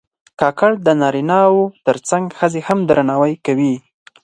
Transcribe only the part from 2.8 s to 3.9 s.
درناوي کوي.